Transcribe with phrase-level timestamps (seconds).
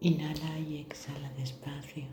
[0.00, 2.04] Inhala y exhala despacio.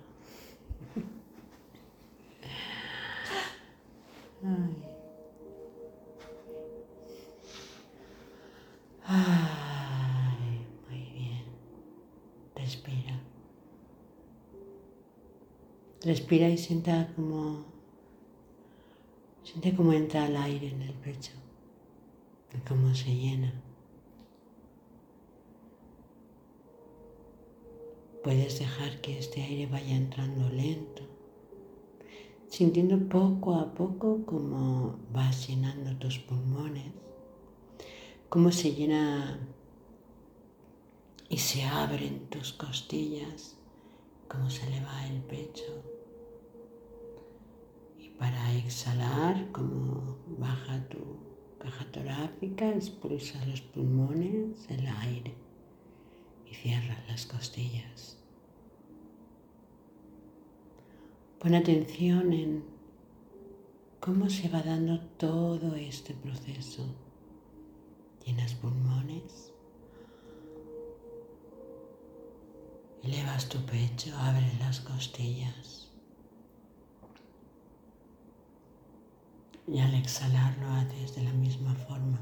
[9.05, 10.65] Ay.
[10.89, 11.45] muy bien.
[12.55, 13.19] Respira.
[16.03, 17.65] Respira y sienta como
[19.43, 21.31] siente cómo entra el aire en el pecho
[22.53, 23.53] y cómo se llena.
[28.23, 31.03] Puedes dejar que este aire vaya entrando lento,
[32.49, 36.91] sintiendo poco a poco cómo vas llenando tus pulmones,
[38.27, 39.39] cómo se llena
[41.29, 43.55] y se abren tus costillas,
[44.27, 45.83] cómo se eleva el pecho.
[47.99, 50.97] Y para exhalar, cómo baja tu
[51.59, 55.46] caja torácica, expulsa los pulmones, el aire
[56.49, 58.17] y cierra las costillas.
[61.39, 62.63] Pon atención en
[63.99, 66.83] cómo se va dando todo este proceso.
[68.25, 69.53] Llenas pulmones,
[73.03, 75.89] elevas tu pecho, abres las costillas.
[79.67, 82.19] Y al exhalar lo haces de la misma forma,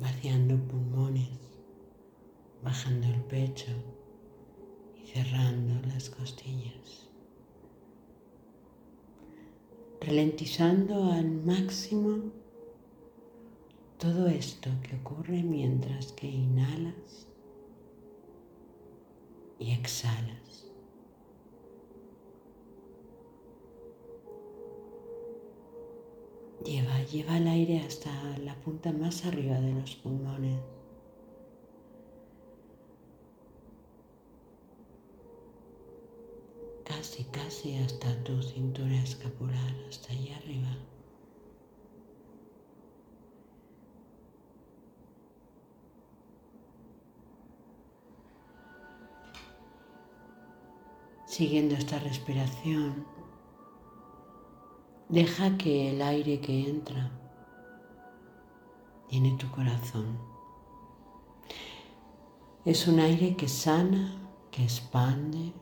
[0.00, 1.38] vaciando pulmones,
[2.62, 3.72] bajando el pecho
[5.14, 7.08] cerrando las costillas,
[10.00, 12.32] ralentizando al máximo
[13.98, 17.28] todo esto que ocurre mientras que inhalas
[19.60, 20.73] y exhalas.
[26.64, 30.60] Lleva, lleva el aire hasta la punta más arriba de los pulmones.
[37.04, 40.68] casi, casi hasta tu cintura escapular, hasta allí arriba.
[51.26, 53.04] Siguiendo esta respiración,
[55.14, 57.08] deja que el aire que entra
[59.08, 60.18] llene tu corazón.
[62.64, 64.18] Es un aire que sana,
[64.50, 65.52] que expande,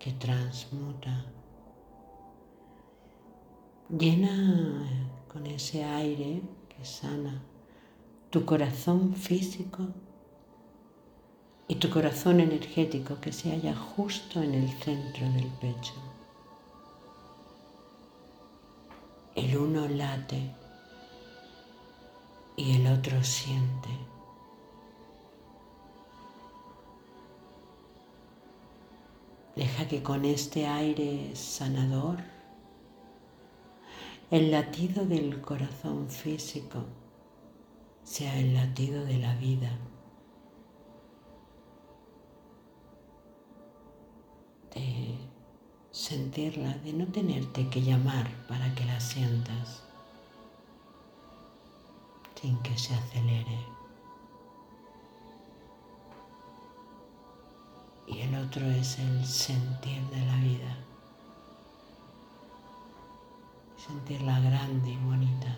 [0.00, 1.26] que transmuta.
[3.88, 7.40] Llena con ese aire que sana
[8.30, 9.86] tu corazón físico
[11.68, 16.11] y tu corazón energético que se halla justo en el centro del pecho.
[19.34, 20.54] El uno late
[22.56, 23.88] y el otro siente.
[29.56, 32.18] Deja que con este aire sanador
[34.30, 36.84] el latido del corazón físico
[38.02, 39.70] sea el latido de la vida.
[45.92, 49.84] Sentirla, de no tenerte que llamar para que la sientas
[52.40, 53.72] sin que se acelere.
[58.06, 60.76] y el otro es el sentir de la vida,
[63.76, 65.56] sentirla grande y bonita.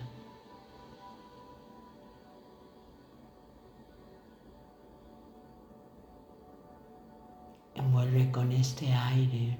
[7.74, 9.58] Envuelve con este aire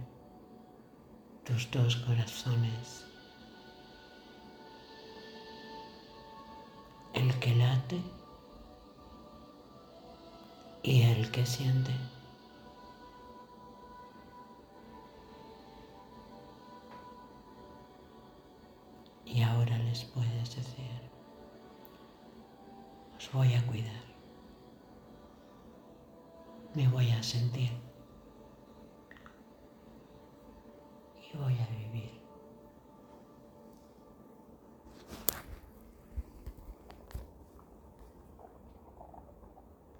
[1.45, 3.05] tus dos corazones,
[7.13, 8.01] el que late
[10.83, 11.93] y el que siente.
[19.27, 21.11] Y ahora les puedes decir,
[23.19, 24.05] os voy a cuidar,
[26.75, 27.71] me voy a sentir